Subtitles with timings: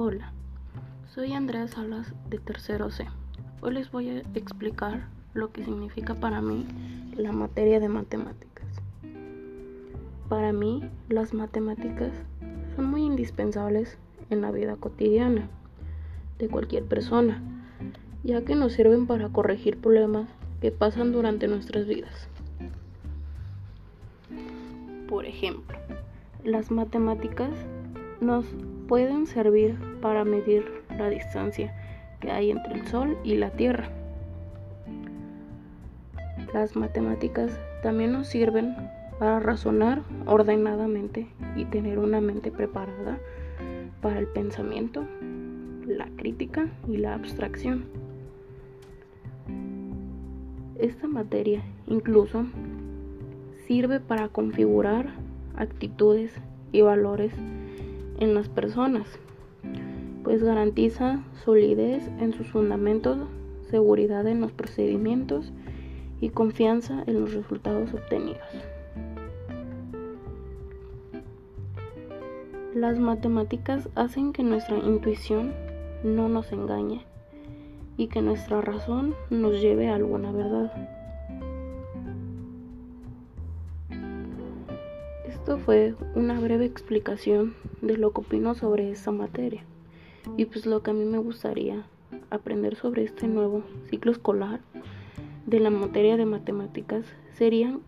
[0.00, 0.30] Hola,
[1.12, 3.04] soy Andrea Salas de Tercero C.
[3.60, 6.68] Hoy les voy a explicar lo que significa para mí
[7.16, 8.64] la materia de matemáticas.
[10.28, 12.12] Para mí, las matemáticas
[12.76, 13.98] son muy indispensables
[14.30, 15.48] en la vida cotidiana
[16.38, 17.42] de cualquier persona,
[18.22, 20.28] ya que nos sirven para corregir problemas
[20.60, 22.28] que pasan durante nuestras vidas.
[25.08, 25.76] Por ejemplo,
[26.44, 27.50] las matemáticas
[28.20, 28.46] nos
[28.86, 30.64] pueden servir para medir
[30.96, 31.74] la distancia
[32.20, 33.88] que hay entre el Sol y la Tierra.
[36.52, 38.74] Las matemáticas también nos sirven
[39.18, 43.18] para razonar ordenadamente y tener una mente preparada
[44.00, 45.04] para el pensamiento,
[45.86, 47.84] la crítica y la abstracción.
[50.78, 52.44] Esta materia incluso
[53.66, 55.08] sirve para configurar
[55.56, 56.32] actitudes
[56.72, 57.32] y valores
[58.20, 59.06] en las personas,
[60.22, 63.18] pues garantiza solidez en sus fundamentos,
[63.70, 65.52] seguridad en los procedimientos
[66.20, 68.46] y confianza en los resultados obtenidos.
[72.74, 75.52] Las matemáticas hacen que nuestra intuición
[76.04, 77.04] no nos engañe
[77.96, 80.72] y que nuestra razón nos lleve a alguna verdad.
[85.26, 89.64] Esto fue una breve explicación de lo que opino sobre esta materia
[90.36, 91.84] y pues lo que a mí me gustaría
[92.30, 94.60] aprender sobre este nuevo ciclo escolar
[95.46, 97.04] de la materia de matemáticas
[97.34, 97.78] sería,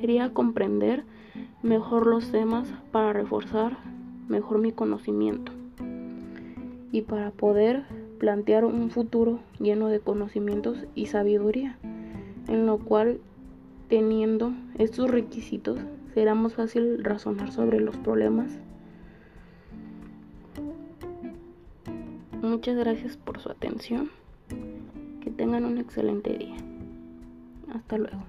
[0.00, 1.04] sería comprender
[1.62, 3.78] mejor los temas para reforzar
[4.28, 5.52] mejor mi conocimiento
[6.92, 7.84] y para poder
[8.18, 11.78] plantear un futuro lleno de conocimientos y sabiduría,
[12.48, 13.20] en lo cual
[13.88, 15.78] teniendo estos requisitos
[16.14, 18.58] será más fácil razonar sobre los problemas.
[22.42, 24.10] Muchas gracias por su atención.
[25.20, 26.56] Que tengan un excelente día.
[27.74, 28.24] Hasta luego.